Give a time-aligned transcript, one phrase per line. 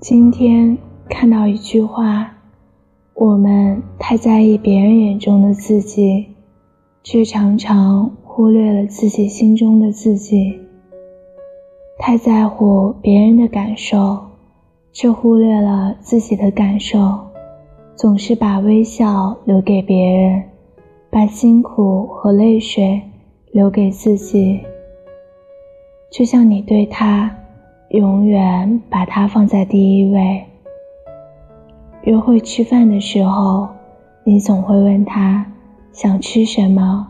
[0.00, 0.78] 今天
[1.10, 2.32] 看到一句话：
[3.12, 6.26] 我们太在意别人眼中的自己，
[7.02, 10.58] 却常常忽略了自己心中的自己；
[11.98, 14.18] 太在乎别人的感受，
[14.90, 17.18] 却忽略了自己的感受。
[17.94, 20.42] 总是把微笑留给别人，
[21.10, 23.02] 把辛苦和泪水
[23.52, 24.60] 留给自己。
[26.10, 27.36] 就像你对他。
[27.90, 30.44] 永远把他放在第一位。
[32.04, 33.68] 约会吃饭的时候，
[34.22, 35.44] 你总会问他
[35.92, 37.08] 想吃什么，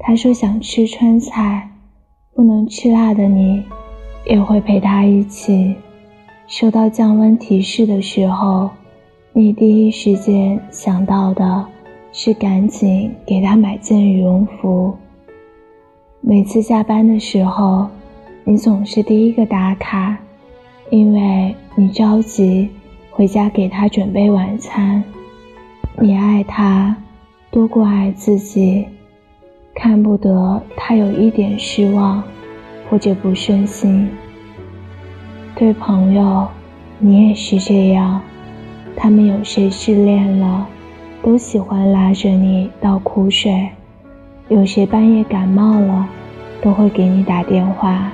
[0.00, 1.70] 他说想吃川菜，
[2.34, 3.62] 不能吃辣的你，
[4.24, 5.76] 也会陪他一起。
[6.48, 8.68] 收到降温提示的时候，
[9.32, 11.64] 你第一时间想到的
[12.10, 14.92] 是赶紧给他买件羽绒服。
[16.20, 17.86] 每次下班的时候。
[18.48, 20.16] 你总是第一个打卡，
[20.90, 22.70] 因为你着急
[23.10, 25.02] 回家给他准备晚餐。
[25.98, 26.96] 你爱他
[27.50, 28.86] 多过爱自己，
[29.74, 32.22] 看不得他有一点失望
[32.88, 34.08] 或者不顺心。
[35.56, 36.46] 对朋友，
[37.00, 38.22] 你也是这样。
[38.96, 40.68] 他们有谁失恋了，
[41.20, 43.70] 都喜欢拉着你倒苦水；
[44.48, 46.08] 有谁半夜感冒了，
[46.62, 48.12] 都会给你打电话。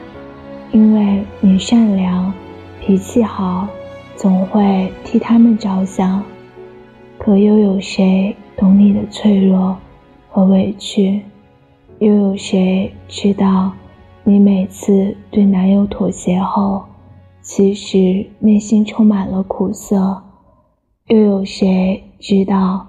[0.72, 2.32] 因为你善良，
[2.80, 3.68] 脾气好，
[4.16, 6.24] 总会替他们着想。
[7.18, 9.76] 可又有谁懂你的脆弱
[10.30, 11.20] 和委屈？
[11.98, 13.70] 又有谁知道
[14.24, 16.82] 你每次对男友妥协后，
[17.42, 20.22] 其实内心充满了苦涩？
[21.08, 22.86] 又有谁知道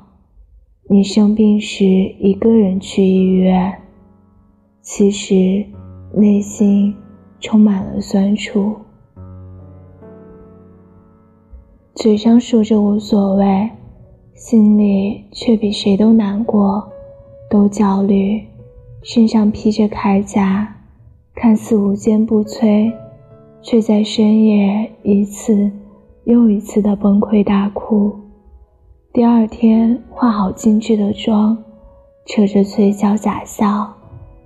[0.89, 3.81] 你生病时一个人去医院，
[4.81, 5.65] 其实
[6.15, 6.95] 内心……
[7.43, 8.73] 充满了酸楚，
[11.93, 13.69] 嘴上说着无所谓，
[14.33, 16.89] 心里却比谁都难过，
[17.49, 18.41] 都焦虑，
[19.03, 20.73] 身上披着铠甲，
[21.35, 22.89] 看似无坚不摧，
[23.61, 25.69] 却在深夜一次
[26.23, 28.15] 又一次的崩溃大哭。
[29.11, 31.61] 第二天化好精致的妆，
[32.25, 33.93] 扯着嘴角假笑，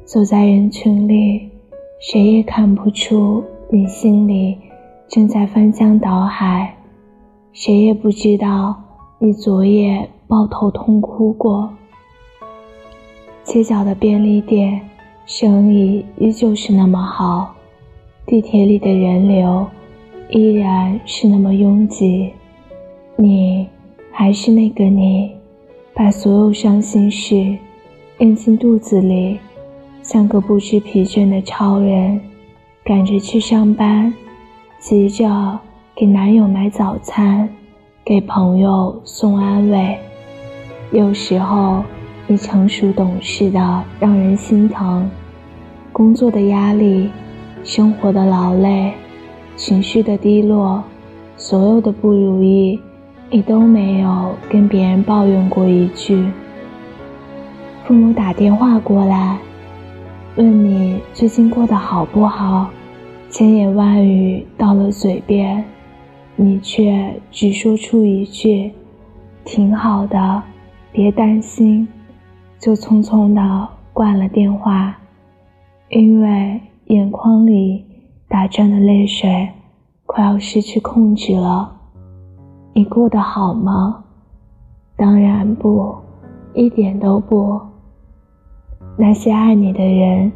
[0.04, 1.52] 走在人群里。
[2.00, 4.56] 谁也看不出你心里
[5.08, 6.76] 正在翻江倒海，
[7.52, 8.76] 谁也不知道
[9.18, 11.74] 你昨夜抱头痛哭过。
[13.44, 14.80] 街角的便利店
[15.26, 17.56] 生意依旧是那么好，
[18.28, 19.66] 地铁里的人流
[20.30, 22.32] 依然是那么拥挤，
[23.16, 23.68] 你
[24.12, 25.32] 还是那个你，
[25.96, 27.58] 把所有伤心事
[28.20, 29.40] 咽进肚子里。
[30.08, 32.22] 像个不知疲倦的超人，
[32.86, 34.14] 赶着去上班，
[34.80, 35.60] 急着
[35.94, 37.50] 给男友买早餐，
[38.06, 39.98] 给朋友送安慰。
[40.94, 41.84] 有时候，
[42.26, 45.12] 你成熟懂事的让人心疼。
[45.92, 47.10] 工作的压力，
[47.66, 48.94] 生活的劳累，
[49.58, 50.82] 情绪的低落，
[51.36, 52.80] 所有的不如意，
[53.30, 56.26] 你都没有跟别人抱怨过一句。
[57.84, 59.38] 父母打电话过来。
[60.38, 62.70] 问你最近过得好不好？
[63.28, 65.66] 千言万语到了嘴边，
[66.36, 68.72] 你却只说出一句
[69.44, 70.44] ：“挺好的，
[70.92, 71.88] 别担心。”
[72.62, 74.96] 就匆匆的挂了电话，
[75.90, 77.84] 因为眼眶里
[78.30, 79.50] 打转的泪水
[80.06, 81.76] 快要失去控制了。
[82.74, 84.04] 你过得好吗？
[84.96, 85.96] 当然不，
[86.54, 87.60] 一点都不。
[88.98, 90.32] 那些爱你的人，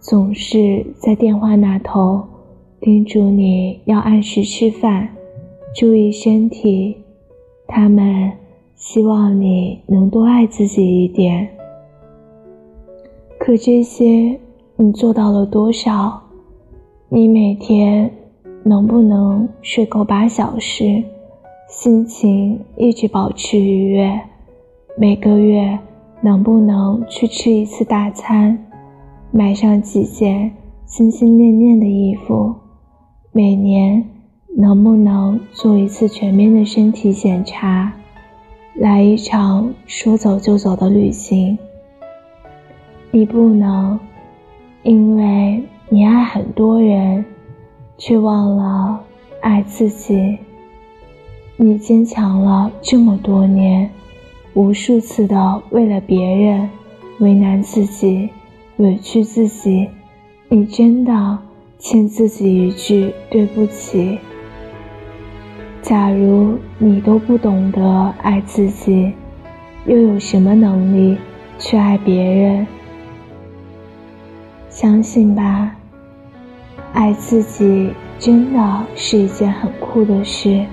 [0.00, 2.22] 总是在电话那头
[2.80, 5.08] 叮嘱你要按时吃饭，
[5.74, 6.96] 注意身体。
[7.66, 8.30] 他们
[8.74, 11.48] 希望你能多爱自己一点。
[13.38, 14.38] 可这些
[14.76, 16.20] 你做到了多少？
[17.08, 18.10] 你每天
[18.62, 21.02] 能不能睡够八小时？
[21.68, 24.20] 心情一直保持愉悦？
[24.96, 25.78] 每个月？
[26.24, 28.58] 能不能去吃一次大餐，
[29.30, 30.50] 买上几件
[30.86, 32.54] 心心念念的衣服？
[33.30, 34.02] 每年
[34.56, 37.92] 能不能做一次全面的身体检查，
[38.74, 41.58] 来一场说走就走的旅行？
[43.10, 44.00] 你不能，
[44.82, 47.22] 因为你爱很多人，
[47.98, 48.98] 却忘了
[49.42, 50.38] 爱自己。
[51.58, 53.90] 你坚强了这么多年。
[54.54, 56.70] 无数次的为了别人
[57.18, 58.30] 为难自己、
[58.76, 59.88] 委屈自己，
[60.48, 61.38] 你真的
[61.78, 64.16] 欠自己一句对不起。
[65.82, 69.12] 假如你都不懂得爱自己，
[69.86, 71.18] 又有什么能力
[71.58, 72.64] 去爱别人？
[74.70, 75.74] 相信吧，
[76.92, 77.90] 爱自己
[78.20, 80.64] 真的是一件很酷的事。